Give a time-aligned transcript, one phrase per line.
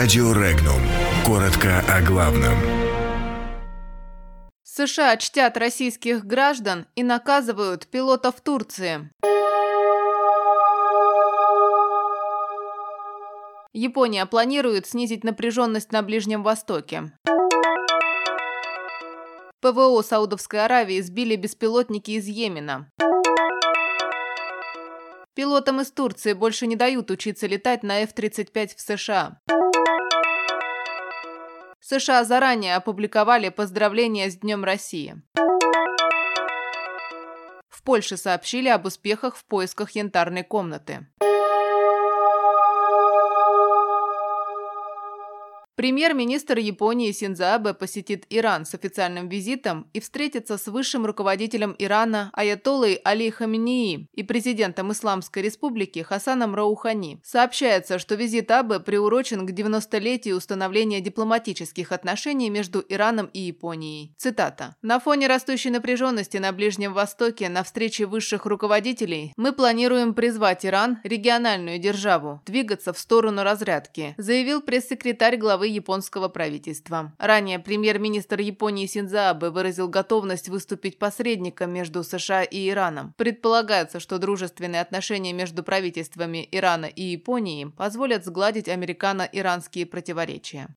[0.00, 0.80] Радио Регнум.
[1.26, 2.54] Коротко о главном.
[4.62, 9.10] США чтят российских граждан и наказывают пилотов Турции.
[13.74, 17.12] Япония планирует снизить напряженность на Ближнем Востоке.
[19.60, 22.90] ПВО Саудовской Аравии сбили беспилотники из Йемена.
[25.34, 29.38] Пилотам из Турции больше не дают учиться летать на F-35 в США.
[31.90, 35.20] США заранее опубликовали поздравления с Днем России.
[37.68, 41.08] В Польше сообщили об успехах в поисках янтарной комнаты.
[45.80, 52.28] Премьер-министр Японии Синдзо Абе посетит Иран с официальным визитом и встретится с высшим руководителем Ирана
[52.34, 57.22] Аятоллой Али Хаминии и президентом Исламской республики Хасаном Раухани.
[57.24, 64.14] Сообщается, что визит Абе приурочен к 90-летию установления дипломатических отношений между Ираном и Японией.
[64.18, 64.76] Цитата.
[64.82, 70.98] «На фоне растущей напряженности на Ближнем Востоке на встрече высших руководителей мы планируем призвать Иран,
[71.04, 77.12] региональную державу, двигаться в сторону разрядки», заявил пресс-секретарь главы японского правительства.
[77.18, 83.14] Ранее премьер-министр Японии Синдзо Абе выразил готовность выступить посредником между США и Ираном.
[83.16, 90.68] Предполагается, что дружественные отношения между правительствами Ирана и Японии позволят сгладить американо-иранские противоречия.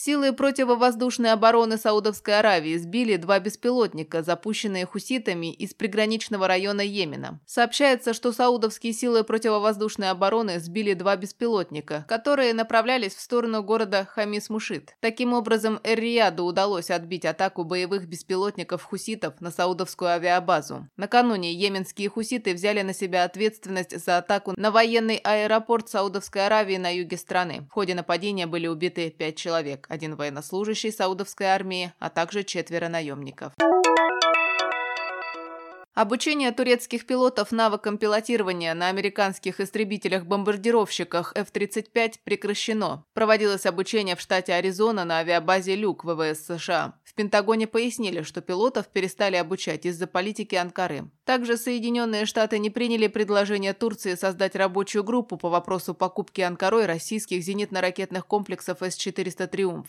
[0.00, 7.40] Силы противовоздушной обороны Саудовской Аравии сбили два беспилотника, запущенные хуситами из приграничного района Йемена.
[7.46, 14.90] Сообщается, что саудовские силы противовоздушной обороны сбили два беспилотника, которые направлялись в сторону города Хамис-Мушит.
[15.00, 20.86] Таким образом, Эр-Рияду удалось отбить атаку боевых беспилотников хуситов на саудовскую авиабазу.
[20.96, 26.94] Накануне йеменские хуситы взяли на себя ответственность за атаку на военный аэропорт Саудовской Аравии на
[26.94, 27.66] юге страны.
[27.68, 33.52] В ходе нападения были убиты пять человек один военнослужащий Саудовской армии, а также четверо наемников.
[35.98, 43.02] Обучение турецких пилотов навыкам пилотирования на американских истребителях-бомбардировщиках F-35 прекращено.
[43.14, 46.94] Проводилось обучение в штате Аризона на авиабазе Люк ВВС США.
[47.02, 51.10] В Пентагоне пояснили, что пилотов перестали обучать из-за политики Анкары.
[51.24, 57.42] Также Соединенные Штаты не приняли предложение Турции создать рабочую группу по вопросу покупки Анкарой российских
[57.42, 59.88] зенитно-ракетных комплексов С-400 «Триумф».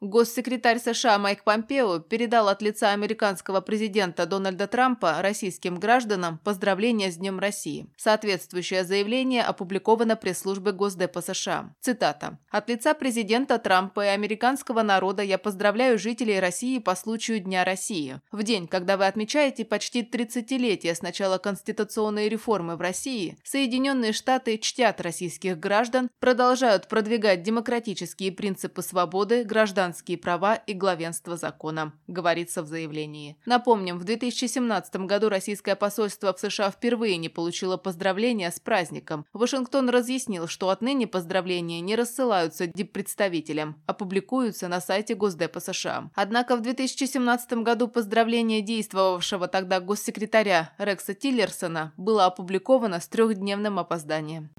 [0.00, 7.16] Госсекретарь США Майк Помпео передал от лица американского президента Дональда Трампа российским гражданам поздравления с
[7.16, 7.88] Днем России.
[7.96, 11.74] Соответствующее заявление опубликовано пресс-службой Госдепа США.
[11.80, 12.38] Цитата.
[12.48, 18.20] «От лица президента Трампа и американского народа я поздравляю жителей России по случаю Дня России.
[18.30, 24.58] В день, когда вы отмечаете почти 30-летие с начала конституционной реформы в России, Соединенные Штаты
[24.58, 32.62] чтят российских граждан, продолжают продвигать демократические принципы свободы, граждан гражданские права и главенство закона, говорится
[32.62, 33.36] в заявлении.
[33.46, 39.24] Напомним, в 2017 году российское посольство в США впервые не получило поздравления с праздником.
[39.32, 46.10] Вашингтон разъяснил, что отныне поздравления не рассылаются диппредставителям, а публикуются на сайте Госдепа США.
[46.14, 54.50] Однако в 2017 году поздравление действовавшего тогда госсекретаря Рекса Тиллерсона было опубликовано с трехдневным опозданием.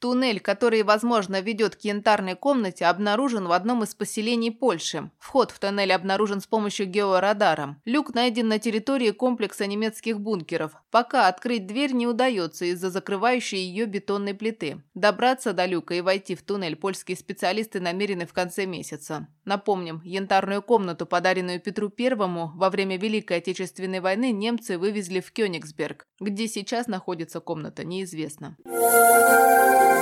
[0.00, 5.10] Туннель, который, возможно, ведет к янтарной комнате, обнаружен в одном из поселений Польши.
[5.18, 7.76] Вход в туннель обнаружен с помощью георадара.
[7.84, 10.72] Люк найден на территории комплекса немецких бункеров.
[10.90, 14.82] Пока открыть дверь не удается из-за закрывающей ее бетонной плиты.
[14.94, 19.26] Добраться до люка и войти в туннель польские специалисты намерены в конце месяца.
[19.44, 26.06] Напомним, янтарную комнату, подаренную Петру Первому во время Великой Отечественной войны, немцы вывезли в Кёнигсберг.
[26.20, 28.56] Где сейчас находится комната, неизвестно.